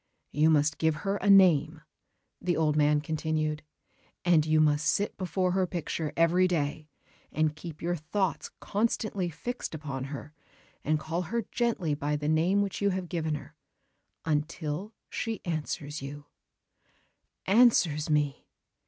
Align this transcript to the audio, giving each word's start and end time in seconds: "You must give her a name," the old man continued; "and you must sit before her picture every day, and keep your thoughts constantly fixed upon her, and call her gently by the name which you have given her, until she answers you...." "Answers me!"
"You 0.31 0.49
must 0.49 0.79
give 0.79 0.95
her 1.05 1.17
a 1.17 1.29
name," 1.29 1.81
the 2.41 2.57
old 2.57 2.75
man 2.75 3.01
continued; 3.01 3.61
"and 4.25 4.43
you 4.47 4.59
must 4.59 4.87
sit 4.87 5.15
before 5.15 5.51
her 5.51 5.67
picture 5.67 6.11
every 6.17 6.47
day, 6.47 6.89
and 7.31 7.55
keep 7.55 7.83
your 7.83 7.95
thoughts 7.97 8.49
constantly 8.59 9.29
fixed 9.29 9.75
upon 9.75 10.05
her, 10.05 10.33
and 10.83 10.97
call 10.99 11.21
her 11.29 11.45
gently 11.51 11.93
by 11.93 12.15
the 12.15 12.27
name 12.27 12.63
which 12.63 12.81
you 12.81 12.89
have 12.89 13.09
given 13.09 13.35
her, 13.35 13.53
until 14.25 14.95
she 15.07 15.39
answers 15.45 16.01
you...." 16.01 16.25
"Answers 17.45 18.09
me!" 18.09 18.47